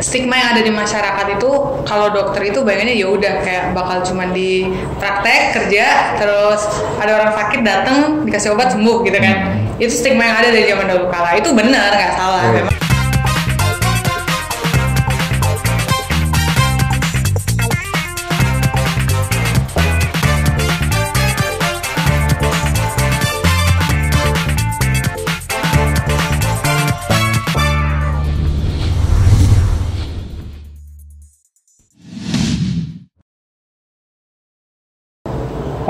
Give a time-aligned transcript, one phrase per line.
[0.00, 1.50] stigma yang ada di masyarakat itu
[1.86, 4.66] kalau dokter itu bayangannya ya udah kayak bakal cuman di
[4.98, 6.66] praktek kerja terus
[6.98, 9.36] ada orang sakit datang dikasih obat sembuh gitu kan.
[9.78, 11.34] Itu stigma yang ada dari zaman dahulu kala.
[11.38, 12.52] Itu benar nggak salah Iya.
[12.58, 12.81] memang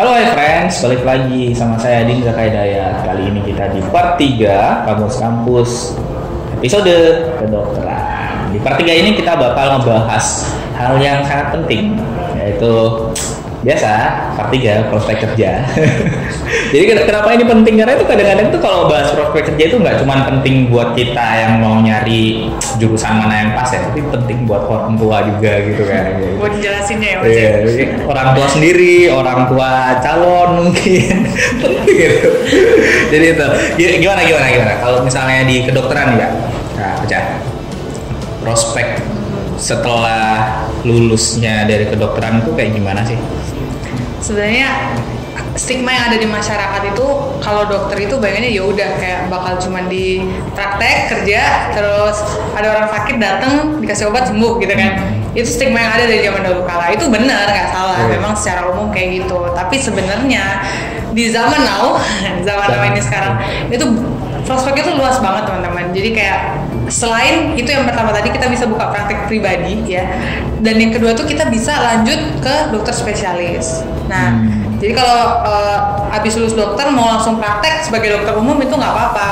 [0.03, 3.07] Halo hai friends, balik lagi sama saya Din Zakai Dayat.
[3.07, 5.95] Kali ini kita di part 3 Kamus Kampus
[6.59, 6.91] episode
[7.39, 8.51] kedokteran.
[8.51, 12.03] Di part 3 ini kita bakal ngebahas hal yang sangat penting
[12.35, 12.75] yaitu
[13.63, 13.91] biasa
[14.35, 15.63] part 3 prospek kerja.
[16.75, 20.03] Jadi ken- kenapa ini penting karena itu kadang-kadang tuh kalau bahas prospek kerja itu nggak
[20.03, 22.51] cuma penting buat kita yang mau nyari
[22.83, 26.03] jurusan mana yang pas ya, tapi penting buat orang tua juga gitu kan.
[26.19, 26.27] Gitu.
[26.43, 27.39] buat jelasinnya ya Mas ya.
[27.39, 27.51] Iya,
[28.03, 29.71] orang tua sendiri, orang tua
[30.03, 31.15] calon mungkin
[31.63, 32.29] penting gitu.
[33.15, 33.47] Jadi itu
[33.79, 34.73] Gi- gimana gimana gimana?
[34.83, 36.29] Kalau misalnya di kedokteran ya,
[36.75, 36.99] nah,
[38.43, 38.99] prospek
[39.57, 43.19] setelah lulusnya dari kedokteran itu kayak gimana sih?
[44.23, 44.95] sebenarnya
[45.53, 47.07] stigma yang ada di masyarakat itu
[47.45, 50.25] kalau dokter itu bayangannya ya udah kayak bakal cuman di
[50.57, 52.17] praktek kerja terus
[52.57, 54.97] ada orang sakit datang dikasih obat sembuh gitu kan.
[55.37, 56.93] Itu stigma yang ada dari zaman dahulu kala.
[56.95, 57.99] Itu benar nggak salah.
[58.01, 58.17] Iya.
[58.17, 59.39] memang secara umum kayak gitu.
[59.53, 60.45] Tapi sebenarnya
[61.13, 62.01] di zaman now
[62.49, 63.37] zaman now ini sekarang
[63.69, 63.85] itu
[64.49, 65.93] prospeknya tuh luas banget teman-teman.
[65.93, 66.62] Jadi kayak
[66.93, 70.05] selain itu yang pertama tadi kita bisa buka praktek pribadi ya
[70.61, 73.81] dan yang kedua tuh kita bisa lanjut ke dokter spesialis
[74.13, 74.77] nah Hmm.
[74.77, 75.79] jadi kalau eh,
[76.13, 79.29] habis lulus dokter mau langsung praktek sebagai dokter umum itu nggak apa-apa.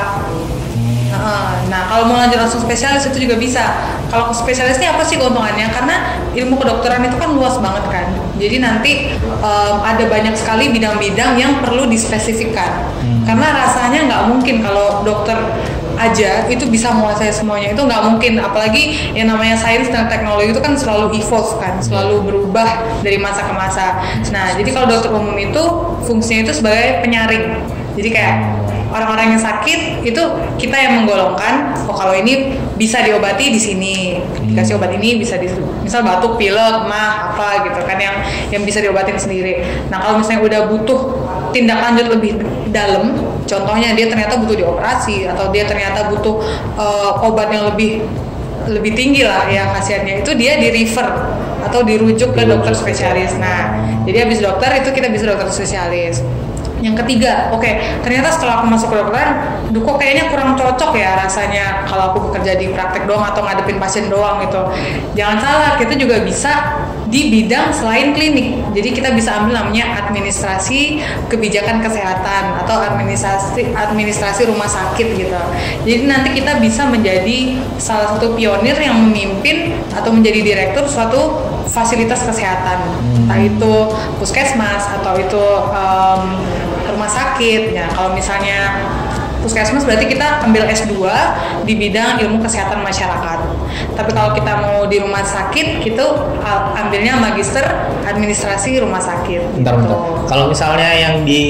[1.69, 3.63] Nah, kalau mau lanjut langsung spesialis itu juga bisa.
[4.09, 5.69] Kalau ke spesialisnya apa sih keuntungannya?
[5.69, 8.05] Karena ilmu kedokteran itu kan luas banget kan.
[8.35, 12.91] Jadi nanti em, ada banyak sekali bidang-bidang yang perlu dispesifikkan.
[13.23, 15.37] Karena rasanya nggak mungkin kalau dokter
[16.09, 17.73] aja itu bisa menguasai semuanya.
[17.77, 22.25] Itu nggak mungkin apalagi yang namanya sains dan teknologi itu kan selalu evolve kan selalu
[22.25, 24.01] berubah dari masa ke masa.
[24.33, 25.63] Nah jadi kalau dokter umum itu
[26.05, 27.61] fungsinya itu sebagai penyaring.
[27.91, 28.35] Jadi kayak
[28.91, 30.23] orang-orang yang sakit itu
[30.59, 33.95] kita yang menggolongkan oh kalau ini bisa diobati di sini.
[34.51, 35.47] Dikasih obat ini bisa di
[35.81, 38.15] misal batuk pilek mah apa gitu kan yang
[38.51, 39.63] yang bisa diobatin sendiri.
[39.87, 40.99] Nah kalau misalnya udah butuh
[41.55, 42.39] tindak lanjut lebih
[42.71, 46.41] dalam contohnya dia ternyata butuh dioperasi atau dia ternyata butuh
[46.77, 48.05] eh, obat yang lebih
[48.69, 51.07] lebih tinggi lah ya khasiatnya itu dia di refer
[51.61, 53.37] atau dirujuk ke dokter spesialis.
[53.37, 56.21] Nah jadi habis dokter itu kita bisa dokter spesialis.
[56.81, 57.69] Yang ketiga, oke,
[58.01, 62.57] ternyata setelah aku masuk kedokteran, duh kok kayaknya kurang cocok ya rasanya kalau aku bekerja
[62.57, 64.65] di praktek doang atau ngadepin pasien doang gitu.
[65.13, 68.63] Jangan salah, kita juga bisa di bidang selain klinik.
[68.71, 75.35] Jadi kita bisa ambil namanya administrasi kebijakan kesehatan atau administrasi administrasi rumah sakit gitu.
[75.83, 82.23] Jadi nanti kita bisa menjadi salah satu pionir yang memimpin atau menjadi direktur suatu fasilitas
[82.23, 82.79] kesehatan,
[83.23, 83.73] entah itu
[84.19, 86.23] puskesmas atau itu em,
[86.95, 87.75] rumah sakit.
[87.75, 88.79] Ya, kalau misalnya
[89.43, 90.95] puskesmas berarti kita ambil S2
[91.67, 93.39] di bidang ilmu kesehatan masyarakat.
[93.93, 96.05] Tapi kalau kita mau di rumah sakit, itu
[96.75, 97.63] ambilnya magister
[98.01, 99.61] administrasi rumah sakit.
[99.61, 99.93] Bentar, gitu.
[99.93, 100.27] bentar.
[100.27, 101.43] Kalau misalnya yang di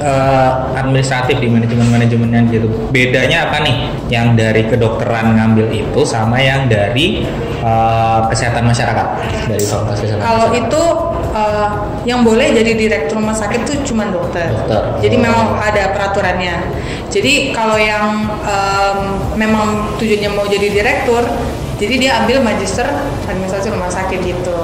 [0.00, 3.76] eh, administratif di manajemen-manajemennya gitu, bedanya apa nih?
[4.08, 7.22] Yang dari kedokteran ngambil itu sama yang dari
[7.60, 9.08] eh, kesehatan masyarakat
[9.46, 10.64] dari fakultas kesehatan Kalau masyarakat.
[10.64, 10.82] itu
[11.34, 11.68] uh,
[12.08, 14.48] yang boleh jadi direktur rumah sakit itu cuma dokter.
[14.48, 14.82] Dokter.
[15.04, 15.22] Jadi Oh.
[15.24, 16.56] memang ada peraturannya.
[17.08, 18.98] Jadi kalau yang um,
[19.38, 21.22] memang tujuannya mau jadi direktur,
[21.78, 22.84] jadi dia ambil magister
[23.30, 24.58] administrasi rumah sakit gitu.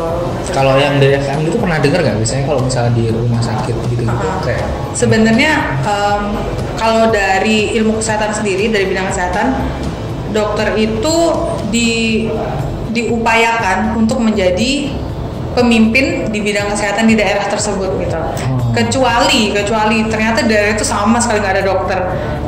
[0.51, 2.17] Kalau yang dari FM itu pernah dengar nggak?
[2.19, 4.43] Biasanya kalau misalnya di rumah sakit gitu-gitu Uh-uh.
[4.43, 4.67] kayak
[4.99, 5.53] Sebenarnya
[5.87, 6.34] um,
[6.75, 9.55] kalau dari ilmu kesehatan sendiri dari bidang kesehatan,
[10.34, 11.17] dokter itu
[11.71, 12.27] di
[12.95, 14.91] diupayakan untuk menjadi
[15.54, 18.18] pemimpin di bidang kesehatan di daerah tersebut gitu.
[18.74, 21.98] Kecuali kecuali ternyata daerah itu sama sekali nggak ada dokter,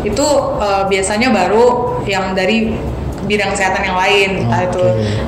[0.02, 0.26] itu
[0.58, 2.74] uh, biasanya baru yang dari
[3.26, 4.82] bidang kesehatan yang lain, entah itu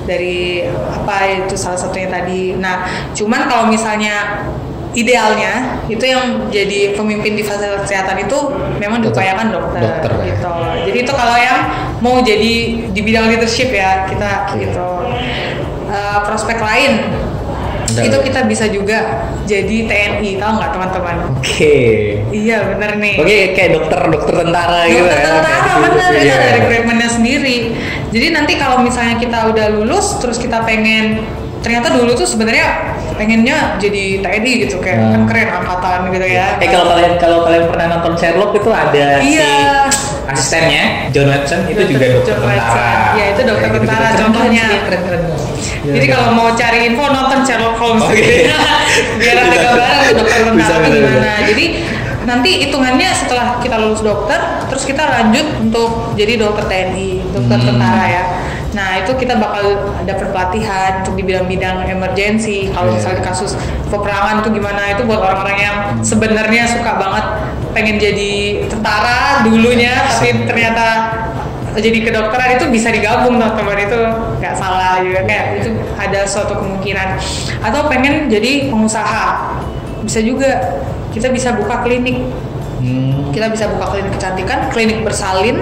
[0.07, 1.17] dari apa
[1.47, 2.55] itu salah satunya tadi.
[2.55, 4.47] Nah, cuman kalau misalnya
[4.95, 8.39] idealnya itu yang jadi pemimpin di fasilitas kesehatan itu
[8.79, 10.25] memang diupayakan dokter, Dokter, ya.
[10.35, 10.51] gitu.
[10.91, 11.59] Jadi itu kalau yang
[11.99, 12.55] mau jadi
[12.91, 14.63] di bidang leadership ya kita Oke.
[14.63, 14.89] gitu.
[15.89, 16.93] Eh, prospek lain
[17.91, 18.01] Ada.
[18.05, 18.99] itu kita bisa juga
[19.43, 21.77] jadi TNI tahu nggak teman-teman Oke.
[22.31, 25.25] iya bener nih Oke, kayak dokter dokter tentara gitu dokter ya.
[25.27, 25.81] tentara Kayak gitu.
[25.85, 26.35] bener itu Iya.
[26.35, 27.57] ada rekrutmennya sendiri
[28.09, 31.25] jadi nanti kalau misalnya kita udah lulus terus kita pengen
[31.59, 32.88] ternyata dulu tuh sebenarnya
[33.19, 35.11] pengennya jadi TNI gitu kayak Hmm.
[35.11, 39.05] kan keren angkatan gitu ya Eh kalau kalian kalau kalian pernah nonton Sherlock itu ada
[39.19, 39.51] Iya.
[39.91, 42.89] si asistennya John Watson itu juga dokter John tentara.
[43.13, 43.85] Iya, itu dokter Kayak gitu-gitu.
[43.85, 44.65] tentara Keren-keren contohnya.
[44.65, 45.23] sih, Keren-keren.
[45.79, 46.15] Iya, Jadi iya.
[46.15, 48.25] kalau mau cari info nonton Sherlock Holmes Oke.
[49.19, 51.31] biar ada gambaran dokter tentara itu gimana.
[51.45, 51.65] Jadi
[52.21, 54.37] nanti hitungannya setelah kita lulus dokter,
[54.69, 57.69] terus kita lanjut untuk jadi dokter TNI, dokter Hmm.
[57.73, 58.23] tentara ya.
[58.77, 62.69] Nah itu kita bakal dapat pelatihan untuk di bidang-bidang emergensi.
[62.69, 62.97] Kalau Iya.
[63.01, 63.57] misalnya kasus
[63.89, 67.25] peperangan itu gimana itu buat orang-orang yang sebenarnya suka banget
[67.73, 70.87] pengen jadi tentara dulunya, tapi ternyata
[71.79, 73.79] jadi kedokteran itu bisa digabung teman-teman.
[73.89, 74.01] Itu
[74.43, 75.25] nggak salah juga.
[75.25, 77.17] Kayak itu ada suatu kemungkinan.
[77.65, 79.57] Atau pengen jadi pengusaha.
[80.05, 80.81] Bisa juga.
[81.09, 82.21] Kita bisa buka klinik.
[82.79, 83.35] Hmm.
[83.35, 85.59] kita bisa buka klinik kecantikan klinik bersalin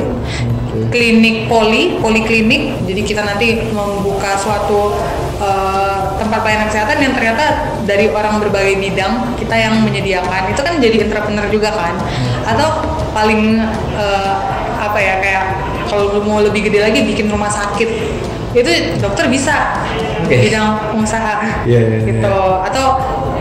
[0.92, 2.84] Klinik poli poliklinik.
[2.84, 4.96] Jadi kita nanti membuka suatu
[5.40, 7.44] eh, tempat pelayanan kesehatan yang ternyata
[7.84, 10.52] dari orang berbagai bidang kita yang menyediakan.
[10.52, 11.94] Itu kan jadi entrepreneur juga kan?
[12.44, 12.68] Atau
[13.16, 13.60] paling
[13.96, 14.32] eh,
[14.76, 15.44] apa ya kayak
[15.86, 17.88] kalau mau lebih gede lagi bikin rumah sakit.
[18.56, 18.70] Itu
[19.00, 19.84] dokter bisa.
[20.26, 20.50] Oke.
[20.50, 21.62] bidang pengusaha.
[21.70, 22.34] Iya, iya, gitu.
[22.66, 22.86] atau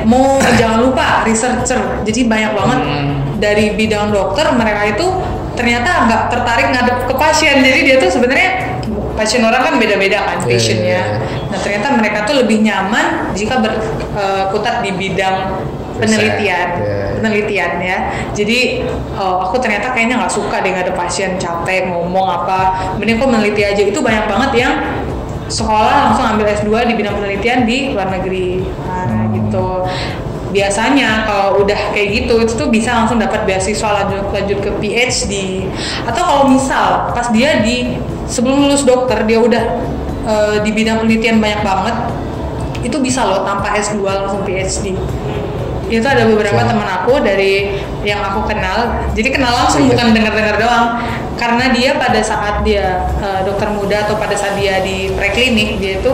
[0.06, 1.82] mau jangan lupa researcher.
[2.06, 3.12] Jadi banyak banget Hmm.
[3.42, 5.08] dari bidang dokter mereka itu
[5.56, 7.64] ternyata nggak tertarik ngadep ke pasien.
[7.64, 8.50] Jadi dia tuh sebenarnya
[9.16, 11.48] pasien orang kan beda-beda kan Iya, passionnya iya, iya.
[11.48, 15.56] nah ternyata mereka tuh lebih nyaman jika berkutat di bidang
[15.96, 17.24] penelitian Iya.
[17.24, 17.98] penelitian ya.
[18.36, 18.84] Jadi
[19.16, 22.92] oh, aku ternyata kayaknya nggak suka deh ngadep pasien capek ngomong apa.
[23.00, 23.80] Mending kok meneliti aja.
[23.80, 24.74] Itu banyak banget yang
[25.48, 28.68] sekolah langsung ambil S2 di bidang penelitian di luar negeri.
[28.84, 29.88] Nah, gitu
[30.56, 35.68] biasanya kalau udah kayak gitu itu tuh bisa langsung dapat beasiswa lanjut lanjut ke PhD
[36.08, 38.00] atau kalau misal pas dia di
[38.32, 39.64] sebelum lulus dokter dia udah
[40.24, 41.96] eh, di bidang penelitian banyak banget
[42.88, 44.96] itu bisa loh tanpa S2 langsung PhD
[45.86, 46.70] itu ada beberapa Siap.
[46.72, 49.92] teman aku dari yang aku kenal jadi kenal langsung Iya.
[49.92, 50.86] bukan dengar-dengar doang
[51.36, 56.00] karena dia pada saat dia eh, dokter muda atau pada saat dia di preklinik dia
[56.00, 56.12] itu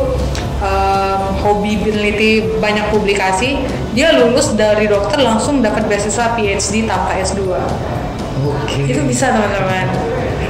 [0.61, 7.41] em, hobi meneliti banyak publikasi dia lulus dari dokter langsung dapat beasiswa PhD tanpa S2
[8.41, 8.87] Oke.
[8.87, 9.89] itu bisa teman-teman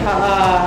[0.02, 0.58] Heeh.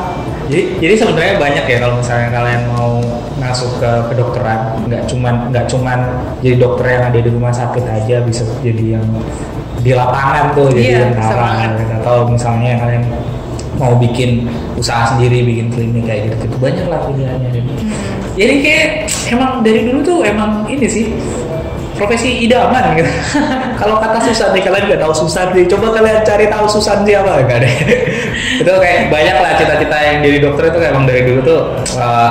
[0.45, 3.01] Jadi, jadi sebenarnya banyak ya kalau misalnya kalian mau
[3.41, 5.99] masuk ke kedokteran, nggak cuman nggak cuman
[6.45, 9.07] jadi dokter yang ada di rumah sakit aja bisa jadi yang
[9.81, 11.83] di lapangan tuh jadi Iya, tentara gitu.
[12.05, 13.05] atau misalnya kalian
[13.81, 16.57] mau bikin usaha sendiri, bikin klinik kayak gitu, gitu.
[16.61, 17.51] banyak lah pilihannya.
[18.35, 18.87] Jadi kayak
[19.31, 21.15] emang dari dulu tuh emang ini sih
[21.95, 23.07] profesi idaman gitu.
[23.81, 27.31] Kalau kata Susan nih kalian nggak tahu Susan nih, coba kalian cari tahu Susan siapa
[27.47, 27.75] nggak deh.
[28.59, 31.61] itu kayak banyak lah cita-cita yang jadi dokter itu kayak emang dari dulu tuh
[31.95, 32.31] eh,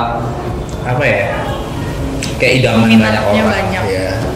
[0.84, 1.32] apa ya
[2.36, 3.48] kayak idaman banyak Minatnya orang.
[3.56, 3.82] banyak.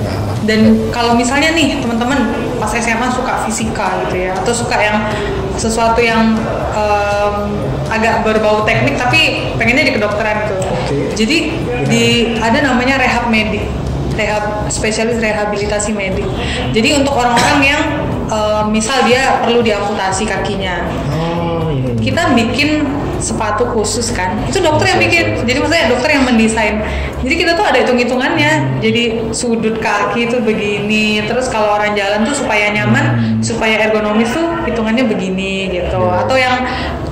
[0.01, 0.17] Nah,
[0.49, 2.19] Dan kalau misalnya nih teman-teman
[2.57, 4.97] pas SMA suka fisika gitu ya, atau suka yang
[5.55, 6.33] sesuatu yang
[6.73, 7.35] em,
[7.89, 10.57] agak berbau teknik tapi pengennya di kedokteran gitu.
[11.15, 11.39] Jadi
[11.89, 12.05] di
[12.41, 13.65] ada namanya rehab medik,
[14.17, 16.27] rehab spesialis rehabilitasi medik.
[16.73, 17.83] Jadi untuk orang-orang yang
[18.29, 21.93] em, misal dia perlu diamputasi kakinya, Oh iya.
[21.93, 22.01] iya.
[22.01, 22.89] kita bikin
[23.19, 24.39] sepatu khusus kan.
[24.47, 25.43] Itu dokter yang bikin.
[25.43, 26.79] Jadi maksudnya dokter yang mendesain.
[27.19, 28.79] Jadi kita tuh ada hitung-hitungannya.
[28.79, 29.03] Jadi
[29.35, 31.27] sudut kaki itu begini.
[31.27, 35.99] Terus kalau orang jalan tuh supaya nyaman supaya ergonomis tuh hitungannya begini gitu.
[35.99, 36.63] Atau yang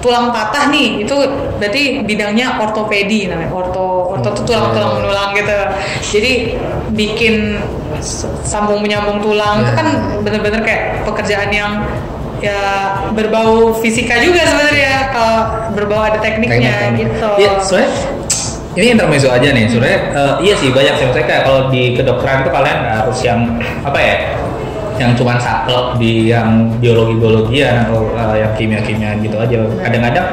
[0.06, 1.14] tulang patah nih itu
[1.58, 5.58] berarti bidangnya ortopedi namanya orto orto tuh tulang-tulang menulang gitu
[6.14, 6.32] jadi
[6.94, 7.58] bikin
[8.46, 9.86] sambung menyambung tulang itu kan
[10.22, 11.82] bener-bener kayak pekerjaan yang
[12.38, 12.60] ya
[13.16, 15.36] berbau fisika juga sebenarnya kalau
[15.72, 17.00] berbau ada tekniknya Teknik, teknik.
[17.08, 17.30] gitu.
[17.40, 17.90] Iya, soalnya
[18.76, 19.64] ini intermezzo aja nih.
[19.72, 23.40] Sebenarnya eh, iya sih banyak sih kayak kalau di kedokteran itu kalian harus yang
[23.82, 24.14] apa ya?
[24.96, 29.56] Yang cuma saklek di yang biologi-biologian atau eh, yang kimia-kimia gitu aja.
[29.80, 30.26] Kadang-kadang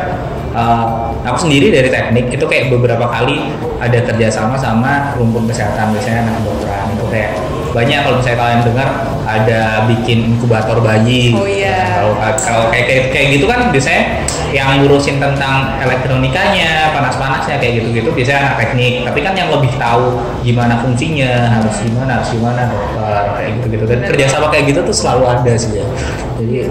[0.54, 0.86] eh,
[1.24, 6.36] aku sendiri dari teknik itu kayak beberapa kali ada kerjasama sama rumpun kesehatan biasanya anak
[6.44, 7.32] kedokteran itu kayak
[7.74, 8.90] banyak kalau misalnya kalian dengar
[9.26, 11.98] ada bikin inkubator bayi Oh, iya.
[11.98, 14.23] kalau kalau kayak, kayak kayak gitu kan biasanya
[14.54, 18.94] yang ngurusin tentang elektronikanya panas-panasnya kayak gitu-gitu biasanya anak teknik.
[19.10, 23.84] Tapi kan yang lebih tahu gimana fungsinya harus gimana harus gimana dokter kayak gitu-gitu.
[23.90, 25.86] Dan kerjasama kayak gitu tuh selalu ada sih ya.
[26.38, 26.70] Jadi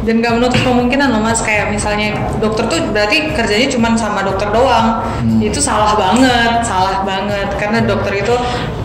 [0.00, 1.44] Dan gak menutup kemungkinan loh mas.
[1.44, 5.04] Kayak misalnya dokter tuh berarti kerjanya cuma sama dokter doang.
[5.20, 5.44] Hmm.
[5.44, 7.52] Itu salah banget, salah banget.
[7.60, 8.32] Karena dokter itu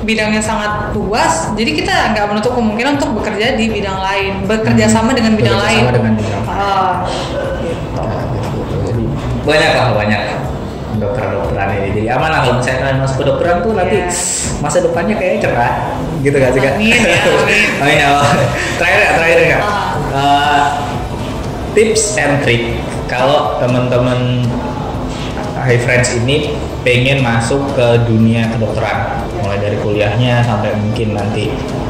[0.04, 1.56] bidangnya sangat luas.
[1.56, 4.44] Jadi kita nggak menutup kemungkinan untuk bekerja di bidang lain.
[4.44, 5.84] Bekerja sama dengan bidang Bekerja lain.
[5.88, 7.45] sama dengan bidang lain.
[9.46, 10.22] Banyak lah banyak
[10.96, 11.90] dokter-dokteran ini.
[12.02, 14.08] Jadi aman lah kalau misalnya kalian masuk ke dokteran tuh nanti Iya.
[14.64, 15.74] masa depannya kayaknya cerah
[16.24, 16.74] gitu gak sih kak?
[16.80, 17.84] Amin, ya, amin.
[17.84, 18.10] amin ya.
[18.80, 19.60] Terakhir ya, terakhir ya.
[20.16, 20.64] Eh,
[21.76, 24.48] tips and trick kalau teman-teman
[25.60, 26.56] High Friends ini
[26.88, 31.50] pengen masuk ke dunia kedokteran mulai dari kuliahnya sampai mungkin nanti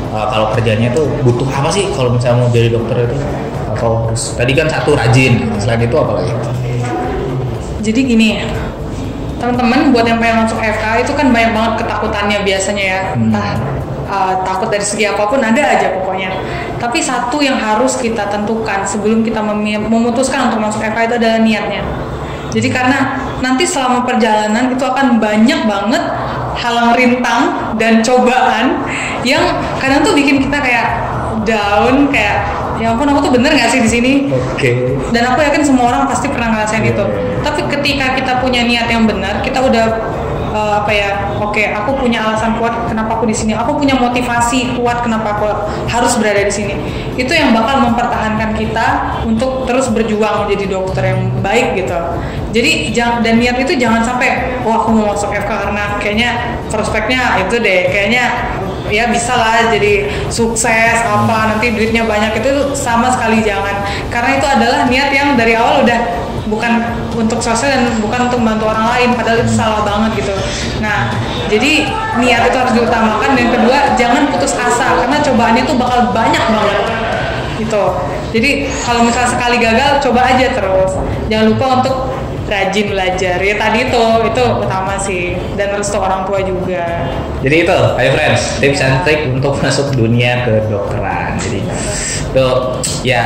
[0.09, 3.17] uh, kalau kerjanya tuh butuh apa sih kalau misalnya mau jadi dokter itu
[3.75, 6.31] atau harus tadi kan satu rajin selain itu apa lagi
[7.85, 8.29] jadi gini
[9.37, 12.99] teman-teman buat yang pengen masuk FK itu kan banyak banget ketakutannya biasanya ya.
[13.13, 13.29] Hmm.
[13.29, 13.49] entah
[14.09, 16.33] uh, takut dari segi apa pun ada aja pokoknya.
[16.81, 19.43] Tapi satu yang harus kita tentukan sebelum kita
[19.85, 21.83] memutuskan untuk masuk FK itu adalah niatnya.
[22.55, 26.03] Jadi karena nanti selama perjalanan itu akan banyak banget
[26.55, 28.79] halang rintang dan cobaan
[29.27, 29.43] yang
[29.77, 30.87] kadang tuh bikin kita kayak
[31.43, 32.47] down kayak
[32.77, 34.11] ya ampun aku tuh bener gak sih di sini?
[34.29, 34.95] Oke.
[35.11, 37.03] Dan aku yakin semua orang pasti pernah ngerasain Iya, itu.
[37.03, 37.39] iya.
[37.41, 39.85] tapi ketika kita punya niat yang benar kita udah
[40.51, 43.51] eh, apa ya oke aku punya alasan kuat kenapa aku di sini.
[43.55, 45.47] Aku punya motivasi kuat kenapa aku
[45.87, 46.75] harus berada di sini.
[47.15, 48.87] Itu yang bakal mempertahankan kita
[49.23, 51.95] untuk terus berjuang menjadi dokter yang baik gitu.
[52.55, 56.29] Jadi dan niat itu jangan sampai wah aku mau masuk FK karena kayaknya
[56.71, 58.23] prospeknya itu deh kayaknya
[58.89, 63.85] ya bisa lah jadi sukses apa nanti duitnya banyak itu sama sekali jangan.
[64.09, 65.99] Karena itu adalah niat yang dari awal udah
[66.45, 66.77] bukan
[67.17, 70.35] untuk sosial dan bukan untuk membantu orang lain padahal itu salah banget gitu.
[70.81, 71.09] Nah
[71.49, 71.89] jadi
[72.21, 76.79] niat itu harus diutamakan dan kedua jangan putus asa karena cobaannya tuh bakal banyak banget
[77.57, 77.83] gitu.
[78.35, 80.91] Jadi kalau misalnya sekali gagal coba aja terus.
[81.31, 81.95] Jangan lupa untuk
[82.45, 83.37] rajin belajar.
[83.41, 85.37] Ya tadi itu itu utama sih.
[85.57, 87.09] Dan restu orang tua juga.
[87.45, 91.37] Jadi itu ayo friends tips and trick untuk masuk dunia kedokteran.
[91.41, 91.65] Jadi
[92.35, 92.47] itu
[93.05, 93.23] ya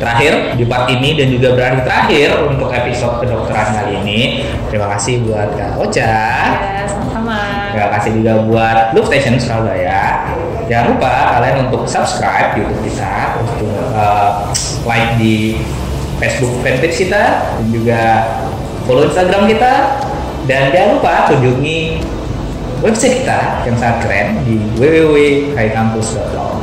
[0.00, 4.20] terakhir di part ini dan juga berakhir terakhir untuk episode kedokteran kali ini.
[4.72, 6.08] Terima kasih buat kak Ocha.
[6.56, 7.70] Ya sama-sama.
[7.70, 10.24] Terima kasih juga buat Loop Station Surabaya.
[10.70, 14.46] Jangan lupa kalian untuk subscribe YouTube kita, untuk uh,
[14.86, 15.58] like di
[16.22, 18.02] Facebook fanpage kita, dan juga
[18.90, 20.02] follow Instagram kita,
[20.50, 22.02] dan jangan lupa kunjungi
[22.82, 26.58] website kita yang sangat keren di www.kaikampus.com.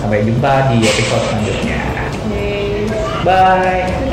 [0.00, 1.78] Sampai jumpa di episode selanjutnya.
[3.28, 4.05] Bye.